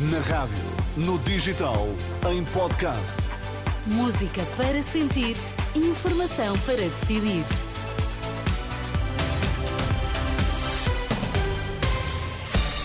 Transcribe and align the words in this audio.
Na 0.00 0.20
rádio, 0.20 0.56
no 0.96 1.18
digital, 1.18 1.88
em 2.30 2.44
podcast. 2.44 3.16
Música 3.84 4.46
para 4.56 4.80
sentir, 4.80 5.36
informação 5.74 6.56
para 6.60 6.76
decidir. 6.76 7.44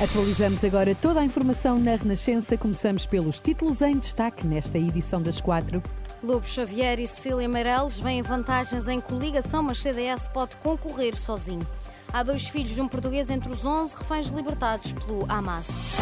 Atualizamos 0.04 0.64
agora 0.64 0.96
toda 0.96 1.20
a 1.20 1.24
informação 1.24 1.78
na 1.78 1.96
Renascença. 1.96 2.58
Começamos 2.58 3.06
pelos 3.06 3.40
títulos 3.40 3.84
em 3.84 4.00
destaque 4.00 4.48
nesta 4.48 4.80
edição 4.80 5.22
das 5.22 5.40
quatro. 5.40 5.84
Lobo 6.24 6.48
Xavier 6.48 7.00
e 7.00 7.06
Cecília 7.06 7.48
Meirelles 7.48 8.00
vêm 8.00 8.24
vantagens 8.24 8.88
em 8.88 9.00
coligação, 9.00 9.62
mas 9.62 9.78
CDS 9.78 10.28
pode 10.30 10.58
concorrer 10.58 11.16
sozinho. 11.16 11.68
Há 12.12 12.24
dois 12.24 12.48
filhos 12.48 12.74
de 12.74 12.82
um 12.82 12.88
português 12.88 13.30
entre 13.30 13.52
os 13.52 13.68
11 13.68 13.98
reféns 13.98 14.30
libertados 14.30 14.94
pelo 14.94 15.32
Hamas. 15.32 15.94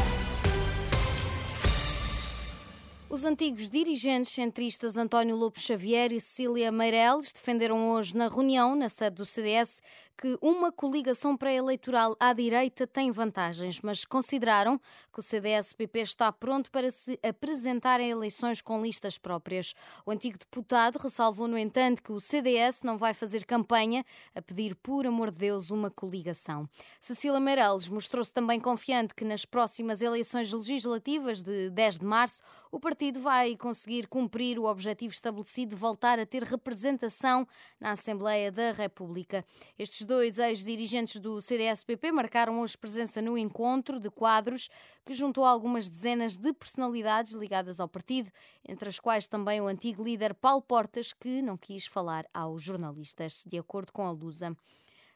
Os 3.11 3.25
antigos 3.25 3.69
dirigentes 3.69 4.31
centristas 4.31 4.95
António 4.95 5.35
Lobo 5.35 5.59
Xavier 5.59 6.13
e 6.13 6.19
Cecília 6.21 6.71
Meirelles 6.71 7.33
defenderam 7.33 7.91
hoje 7.91 8.15
na 8.15 8.29
reunião 8.29 8.73
na 8.73 8.87
sede 8.87 9.17
do 9.17 9.25
CDS 9.25 9.81
que 10.21 10.37
uma 10.39 10.71
coligação 10.71 11.35
pré-eleitoral 11.35 12.15
à 12.19 12.31
direita 12.31 12.85
tem 12.85 13.09
vantagens, 13.09 13.81
mas 13.81 14.05
consideraram 14.05 14.79
que 15.11 15.19
o 15.19 15.23
CDS-PP 15.23 15.99
está 16.01 16.31
pronto 16.31 16.69
para 16.69 16.91
se 16.91 17.19
apresentar 17.27 17.99
em 17.99 18.11
eleições 18.11 18.61
com 18.61 18.83
listas 18.83 19.17
próprias. 19.17 19.73
O 20.05 20.11
antigo 20.11 20.37
deputado 20.37 20.97
ressalvou, 20.97 21.47
no 21.47 21.57
entanto, 21.57 22.03
que 22.03 22.11
o 22.11 22.19
CDS 22.19 22.83
não 22.83 22.99
vai 22.99 23.15
fazer 23.15 23.45
campanha 23.45 24.05
a 24.35 24.43
pedir, 24.43 24.75
por 24.75 25.07
amor 25.07 25.31
de 25.31 25.39
Deus, 25.39 25.71
uma 25.71 25.89
coligação. 25.89 26.69
Cecília 26.99 27.39
Meirelles 27.39 27.89
mostrou-se 27.89 28.31
também 28.31 28.59
confiante 28.59 29.15
que 29.15 29.25
nas 29.25 29.43
próximas 29.43 30.03
eleições 30.03 30.53
legislativas 30.53 31.41
de 31.41 31.71
10 31.71 31.97
de 31.97 32.05
março 32.05 32.43
o 32.71 32.79
partido 32.79 33.19
vai 33.19 33.57
conseguir 33.57 34.05
cumprir 34.05 34.59
o 34.59 34.65
objetivo 34.65 35.11
estabelecido 35.11 35.71
de 35.71 35.75
voltar 35.75 36.19
a 36.19 36.27
ter 36.27 36.43
representação 36.43 37.47
na 37.79 37.93
Assembleia 37.93 38.51
da 38.51 38.71
República. 38.71 39.43
Estes 39.79 40.10
dois 40.11 40.39
ex-dirigentes 40.39 41.21
do 41.21 41.39
CDS-PP 41.39 42.11
marcaram 42.11 42.59
hoje 42.59 42.77
presença 42.77 43.21
no 43.21 43.37
encontro 43.37 43.97
de 43.97 44.09
quadros 44.09 44.69
que 45.05 45.13
juntou 45.13 45.45
algumas 45.45 45.87
dezenas 45.87 46.35
de 46.35 46.51
personalidades 46.51 47.31
ligadas 47.31 47.79
ao 47.79 47.87
partido, 47.87 48.29
entre 48.67 48.89
as 48.89 48.99
quais 48.99 49.25
também 49.25 49.61
o 49.61 49.67
antigo 49.67 50.03
líder 50.03 50.33
Paulo 50.33 50.61
Portas, 50.61 51.13
que 51.13 51.41
não 51.41 51.55
quis 51.55 51.85
falar 51.85 52.25
aos 52.33 52.61
jornalistas, 52.61 53.45
de 53.47 53.57
acordo 53.57 53.93
com 53.93 54.05
a 54.05 54.11
Lusa 54.11 54.53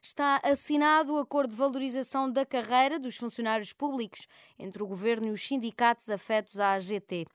está 0.01 0.39
assinado 0.43 1.15
o 1.15 1.17
acordo 1.17 1.49
de 1.49 1.57
valorização 1.57 2.31
da 2.31 2.45
carreira 2.45 2.99
dos 2.99 3.17
funcionários 3.17 3.73
públicos 3.73 4.27
entre 4.57 4.83
o 4.83 4.87
governo 4.87 5.27
e 5.27 5.31
os 5.31 5.41
sindicatos 5.41 6.11
afetos 6.11 6.59
à 6.59 6.73
AGT. 6.73 7.25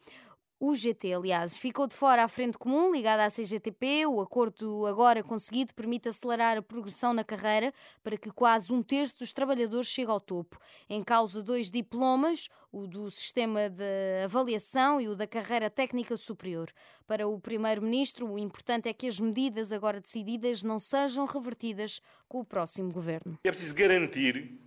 O 0.62 0.75
GT, 0.75 1.14
aliás, 1.14 1.56
ficou 1.56 1.86
de 1.86 1.94
fora 1.94 2.22
a 2.22 2.28
frente 2.28 2.58
comum 2.58 2.92
ligada 2.92 3.25
à 3.25 3.30
CGTP. 3.30 4.05
O 4.05 4.20
acordo 4.20 4.84
agora 4.84 5.22
conseguido 5.22 5.72
permite 5.75 6.11
acelerar 6.11 6.58
a 6.58 6.61
progressão 6.61 7.14
na 7.14 7.25
carreira 7.25 7.72
para 8.02 8.19
que 8.19 8.30
quase 8.30 8.70
um 8.70 8.83
terço 8.83 9.17
dos 9.17 9.33
trabalhadores 9.33 9.89
chegue 9.89 10.11
ao 10.11 10.20
topo. 10.20 10.58
Em 10.86 11.02
causa 11.02 11.42
dois 11.42 11.70
diplomas, 11.70 12.50
o 12.70 12.86
do 12.86 13.11
sistema 13.11 13.70
de 13.70 14.22
avaliação 14.22 15.00
e 15.00 15.08
o 15.08 15.17
da 15.17 15.27
carreira 15.27 15.70
técnica 15.70 16.14
superior. 16.19 16.70
Para 17.06 17.27
o 17.27 17.41
primeiro-ministro, 17.41 18.30
o 18.30 18.39
importante 18.39 18.86
é 18.86 18.92
que 18.92 19.06
as 19.06 19.19
medidas 19.19 19.72
agora 19.72 19.98
decididas 19.98 20.62
não 20.62 20.78
sejam 20.78 21.24
revertidas 21.24 22.02
com 22.28 22.41
o 22.41 22.45
próximo 22.45 22.92
governo. 22.92 23.39
É 23.42 23.50
preciso 23.50 23.74
garantir 23.74 24.61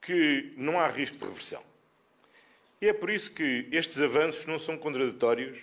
que 0.00 0.54
não 0.56 0.80
há 0.80 0.88
risco 0.88 1.18
de 1.18 1.26
reversão. 1.26 1.69
E 2.80 2.88
é 2.88 2.92
por 2.94 3.10
isso 3.10 3.30
que 3.30 3.68
estes 3.70 4.00
avanços 4.00 4.46
não 4.46 4.58
são 4.58 4.78
contraditórios 4.78 5.58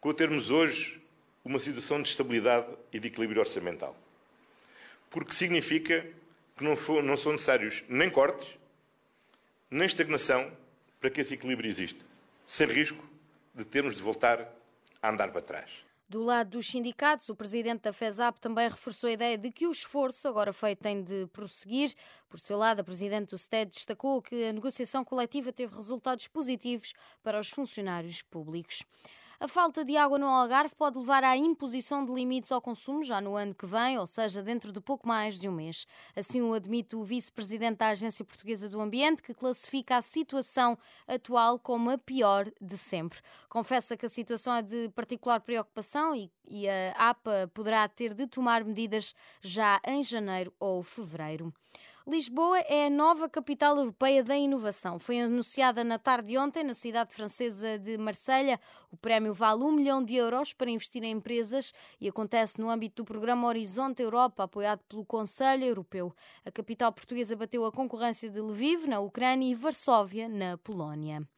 com 0.00 0.14
termos 0.14 0.50
hoje 0.50 1.00
uma 1.44 1.58
situação 1.58 2.00
de 2.00 2.08
estabilidade 2.08 2.66
e 2.92 3.00
de 3.00 3.08
equilíbrio 3.08 3.40
orçamental. 3.40 3.96
Porque 5.10 5.32
significa 5.32 6.06
que 6.56 6.62
não, 6.62 6.76
for, 6.76 7.02
não 7.02 7.16
são 7.16 7.32
necessários 7.32 7.82
nem 7.88 8.08
cortes, 8.08 8.56
nem 9.68 9.86
estagnação 9.86 10.52
para 11.00 11.10
que 11.10 11.20
esse 11.20 11.34
equilíbrio 11.34 11.68
exista, 11.68 12.04
sem 12.46 12.68
risco 12.68 13.04
de 13.52 13.64
termos 13.64 13.96
de 13.96 14.02
voltar 14.02 14.48
a 15.02 15.10
andar 15.10 15.32
para 15.32 15.42
trás. 15.42 15.87
Do 16.10 16.22
lado 16.22 16.52
dos 16.52 16.66
sindicatos, 16.68 17.28
o 17.28 17.36
presidente 17.36 17.82
da 17.82 17.92
FESAP 17.92 18.40
também 18.40 18.66
reforçou 18.66 19.08
a 19.08 19.12
ideia 19.12 19.36
de 19.36 19.52
que 19.52 19.66
o 19.66 19.70
esforço 19.70 20.26
agora 20.26 20.54
feito 20.54 20.80
tem 20.80 21.02
de 21.02 21.26
prosseguir. 21.26 21.94
Por 22.30 22.40
seu 22.40 22.56
lado, 22.56 22.80
a 22.80 22.84
presidente 22.84 23.28
do 23.28 23.36
STED 23.36 23.70
destacou 23.72 24.22
que 24.22 24.44
a 24.44 24.52
negociação 24.54 25.04
coletiva 25.04 25.52
teve 25.52 25.76
resultados 25.76 26.26
positivos 26.26 26.94
para 27.22 27.38
os 27.38 27.50
funcionários 27.50 28.22
públicos. 28.22 28.86
A 29.40 29.46
falta 29.46 29.84
de 29.84 29.96
água 29.96 30.18
no 30.18 30.26
Algarve 30.26 30.74
pode 30.74 30.98
levar 30.98 31.22
à 31.22 31.36
imposição 31.36 32.04
de 32.04 32.12
limites 32.12 32.50
ao 32.50 32.60
consumo 32.60 33.04
já 33.04 33.20
no 33.20 33.36
ano 33.36 33.54
que 33.54 33.66
vem, 33.66 33.96
ou 33.96 34.04
seja, 34.04 34.42
dentro 34.42 34.72
de 34.72 34.80
pouco 34.80 35.06
mais 35.06 35.38
de 35.38 35.48
um 35.48 35.52
mês. 35.52 35.86
Assim 36.16 36.42
o 36.42 36.52
admite 36.52 36.96
o 36.96 37.04
vice-presidente 37.04 37.78
da 37.78 37.90
Agência 37.90 38.24
Portuguesa 38.24 38.68
do 38.68 38.80
Ambiente, 38.80 39.22
que 39.22 39.32
classifica 39.32 39.96
a 39.96 40.02
situação 40.02 40.76
atual 41.06 41.56
como 41.56 41.88
a 41.88 41.96
pior 41.96 42.50
de 42.60 42.76
sempre. 42.76 43.20
Confessa 43.48 43.96
que 43.96 44.06
a 44.06 44.08
situação 44.08 44.56
é 44.56 44.60
de 44.60 44.88
particular 44.88 45.40
preocupação 45.40 46.16
e, 46.16 46.28
e 46.48 46.68
a 46.68 47.10
APA 47.10 47.48
poderá 47.54 47.86
ter 47.86 48.14
de 48.14 48.26
tomar 48.26 48.64
medidas 48.64 49.14
já 49.40 49.80
em 49.86 50.02
janeiro 50.02 50.52
ou 50.58 50.82
fevereiro. 50.82 51.54
Lisboa 52.10 52.58
é 52.60 52.86
a 52.86 52.90
nova 52.90 53.28
capital 53.28 53.76
europeia 53.76 54.24
da 54.24 54.34
inovação. 54.34 54.98
Foi 54.98 55.20
anunciada 55.20 55.84
na 55.84 55.98
tarde 55.98 56.28
de 56.28 56.38
ontem 56.38 56.64
na 56.64 56.72
cidade 56.72 57.12
francesa 57.12 57.78
de 57.78 57.98
Marselha. 57.98 58.58
O 58.90 58.96
prémio 58.96 59.34
vale 59.34 59.62
um 59.62 59.72
milhão 59.72 60.02
de 60.02 60.14
euros 60.14 60.54
para 60.54 60.70
investir 60.70 61.04
em 61.04 61.10
empresas 61.10 61.70
e 62.00 62.08
acontece 62.08 62.58
no 62.58 62.70
âmbito 62.70 63.02
do 63.02 63.04
programa 63.04 63.46
Horizonte 63.46 64.02
Europa, 64.02 64.44
apoiado 64.44 64.80
pelo 64.88 65.04
Conselho 65.04 65.66
Europeu. 65.66 66.10
A 66.46 66.50
capital 66.50 66.90
portuguesa 66.94 67.36
bateu 67.36 67.66
a 67.66 67.70
concorrência 67.70 68.30
de 68.30 68.40
Lviv, 68.40 68.86
na 68.86 69.00
Ucrânia, 69.00 69.50
e 69.50 69.54
Varsóvia, 69.54 70.30
na 70.30 70.56
Polónia. 70.56 71.28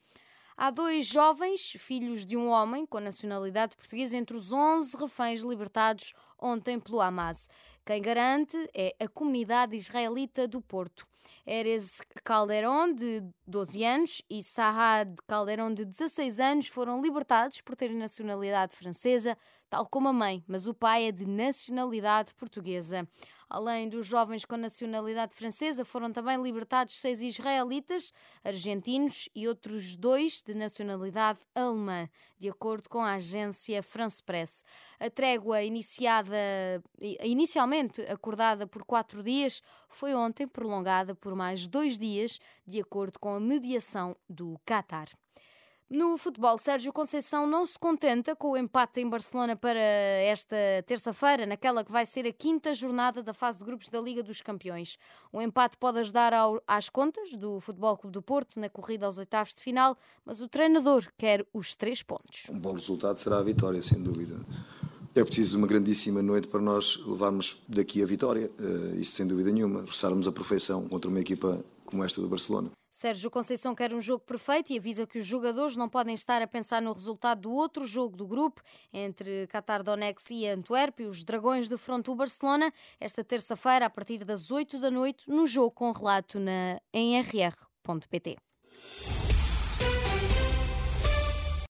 Há 0.57 0.71
dois 0.71 1.07
jovens, 1.07 1.73
filhos 1.79 2.27
de 2.27 2.37
um 2.37 2.49
homem 2.49 2.87
com 2.87 3.01
nacionalidade 3.01 3.75
portuguesa, 3.75 4.17
entre 4.17 4.37
os 4.37 4.53
11 4.53 4.95
reféns 4.99 5.41
libertados 5.41 6.13
ontem 6.39 6.79
pelo 6.79 7.01
Hamas. 7.01 7.49
Quem 7.91 8.01
garante 8.01 8.57
é 8.73 8.95
a 9.01 9.09
comunidade 9.09 9.75
israelita 9.75 10.47
do 10.47 10.63
Porto. 10.63 11.05
Erez 11.45 12.01
Calderon, 12.23 12.95
de 12.95 13.21
12 13.49 13.83
anos, 13.83 14.23
e 14.31 14.45
Sahad 14.45 15.13
Calderon, 15.27 15.75
de 15.75 15.85
16 15.85 16.39
anos, 16.39 16.69
foram 16.69 17.03
libertados 17.03 17.61
por 17.61 17.75
terem 17.75 17.97
nacionalidade 17.97 18.77
francesa, 18.77 19.37
tal 19.71 19.87
como 19.87 20.09
a 20.09 20.13
mãe, 20.13 20.45
mas 20.49 20.67
o 20.67 20.75
pai 20.75 21.07
é 21.07 21.13
de 21.13 21.25
nacionalidade 21.25 22.35
portuguesa. 22.35 23.09
Além 23.49 23.89
dos 23.89 24.07
jovens 24.07 24.45
com 24.45 24.57
nacionalidade 24.57 25.35
francesa, 25.35 25.85
foram 25.85 26.13
também 26.13 26.41
libertados 26.41 26.97
seis 26.97 27.21
israelitas, 27.21 28.13
argentinos 28.45 29.29
e 29.35 29.49
outros 29.49 29.97
dois 29.97 30.43
de 30.43 30.55
nacionalidade 30.55 31.41
alemã, 31.55 32.09
de 32.39 32.49
acordo 32.49 32.89
com 32.89 33.01
a 33.01 33.15
agência 33.15 33.83
France 33.83 34.23
Press. 34.23 34.65
A 34.99 35.09
trégua 35.09 35.63
iniciada, 35.63 36.37
inicialmente 37.23 38.01
acordada 38.03 38.67
por 38.67 38.85
quatro 38.85 39.23
dias, 39.23 39.63
foi 39.89 40.15
ontem 40.15 40.47
prolongada 40.47 41.15
por 41.15 41.35
mais 41.35 41.67
dois 41.67 41.97
dias, 41.97 42.39
de 42.67 42.81
acordo 42.81 43.19
com 43.19 43.35
a 43.35 43.41
mediação 43.41 44.17
do 44.29 44.61
Qatar. 44.65 45.09
No 45.91 46.17
futebol, 46.17 46.57
Sérgio 46.57 46.93
Conceição 46.93 47.49
não 47.49 47.67
se 47.67 47.77
contenta 47.77 48.37
com 48.37 48.53
o 48.53 48.57
empate 48.57 49.01
em 49.01 49.09
Barcelona 49.09 49.57
para 49.57 49.81
esta 49.81 50.57
terça-feira, 50.87 51.45
naquela 51.45 51.83
que 51.83 51.91
vai 51.91 52.07
ser 52.07 52.25
a 52.29 52.33
quinta 52.33 52.73
jornada 52.73 53.25
da 53.25 53.35
fase 53.35 53.59
de 53.59 53.65
grupos 53.65 53.89
da 53.89 54.01
Liga 54.01 54.23
dos 54.23 54.41
Campeões. 54.41 54.97
O 55.33 55.43
empate 55.43 55.77
pode 55.77 55.99
ajudar 55.99 56.33
ao, 56.33 56.63
às 56.65 56.89
contas 56.89 57.35
do 57.35 57.59
Futebol 57.59 57.97
Clube 57.97 58.15
do 58.15 58.23
Porto 58.23 58.61
na 58.61 58.69
corrida 58.69 59.07
aos 59.07 59.19
oitavos 59.19 59.53
de 59.53 59.65
final, 59.65 59.99
mas 60.25 60.41
o 60.41 60.47
treinador 60.47 61.09
quer 61.19 61.45
os 61.53 61.75
três 61.75 62.05
pontos. 62.05 62.49
Um 62.51 62.61
bom 62.61 62.75
resultado 62.75 63.19
será 63.19 63.39
a 63.39 63.43
vitória, 63.43 63.83
sem 63.83 64.01
dúvida. 64.01 64.37
É 65.13 65.25
preciso 65.25 65.59
uma 65.59 65.67
grandíssima 65.67 66.23
noite 66.23 66.47
para 66.47 66.61
nós 66.61 67.05
levarmos 67.05 67.65
daqui 67.69 68.01
a 68.01 68.07
vitória, 68.07 68.49
uh, 68.61 69.01
isso 69.01 69.17
sem 69.17 69.27
dúvida 69.27 69.51
nenhuma, 69.51 69.81
roçarmos 69.81 70.29
a 70.29 70.31
perfeição 70.31 70.89
contra 70.89 71.11
uma 71.11 71.19
equipa 71.19 71.65
como 71.85 72.05
esta 72.05 72.21
do 72.21 72.29
Barcelona. 72.29 72.71
Sérgio 72.91 73.31
Conceição 73.31 73.75
quer 73.75 73.95
um 73.95 74.01
jogo 74.01 74.25
perfeito 74.25 74.73
e 74.73 74.79
avisa 74.79 75.07
que 75.07 75.19
os 75.19 75.25
jogadores 75.25 75.77
não 75.77 75.89
podem 75.89 76.13
estar 76.13 76.43
a 76.43 76.47
pensar 76.47 76.83
no 76.83 76.93
resultado 76.93 77.43
do 77.43 77.53
outro 77.53 77.87
jogo 77.87 78.17
do 78.17 78.27
grupo 78.27 78.61
entre 78.93 79.47
Qatar 79.47 79.83
Donetsk 79.83 80.33
e 80.33 80.49
Antuérpia, 80.49 81.09
os 81.09 81.23
Dragões 81.23 81.69
de 81.69 81.77
Fronto 81.77 82.15
Barcelona, 82.17 82.73
esta 82.99 83.23
terça-feira 83.23 83.87
a 83.87 83.91
partir 83.91 84.25
das 84.25 84.51
8 84.51 84.81
da 84.81 84.91
noite, 84.91 85.31
no 85.31 85.47
jogo 85.47 85.71
com 85.71 85.93
relato 85.93 86.41
na, 86.41 86.81
em 86.93 87.21
rr.pt. 87.21 88.37